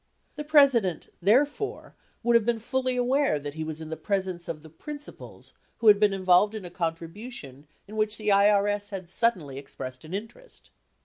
The 0.35 0.43
President, 0.43 1.09
therefore, 1.21 1.93
would 2.23 2.35
have 2.35 2.43
been 2.43 2.57
fully 2.57 2.95
aware 2.95 3.37
that 3.37 3.53
he 3.53 3.63
was 3.63 3.79
in 3.79 3.91
the 3.91 3.95
presence 3.95 4.47
of 4.47 4.63
the 4.63 4.69
principals 4.71 5.53
who 5.77 5.89
had 5.89 5.99
been 5.99 6.11
involved 6.11 6.55
in 6.55 6.65
a 6.65 6.71
contribution 6.71 7.67
in 7.87 7.95
which 7.97 8.17
the 8.17 8.29
IRS 8.29 8.89
had 8.89 9.11
suddenly 9.11 9.59
expressed 9.59 10.03
an 10.03 10.15
interest. 10.15 10.71